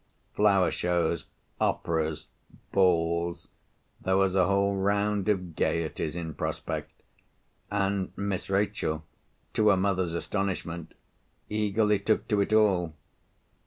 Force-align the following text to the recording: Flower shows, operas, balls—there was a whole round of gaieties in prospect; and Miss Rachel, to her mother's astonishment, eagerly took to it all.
Flower 0.33 0.71
shows, 0.71 1.27
operas, 1.59 2.27
balls—there 2.71 4.17
was 4.17 4.33
a 4.33 4.47
whole 4.47 4.75
round 4.75 5.29
of 5.29 5.55
gaieties 5.55 6.15
in 6.15 6.33
prospect; 6.33 7.03
and 7.69 8.11
Miss 8.15 8.49
Rachel, 8.49 9.03
to 9.53 9.69
her 9.69 9.77
mother's 9.77 10.13
astonishment, 10.15 10.95
eagerly 11.49 11.99
took 11.99 12.27
to 12.29 12.41
it 12.41 12.51
all. 12.51 12.95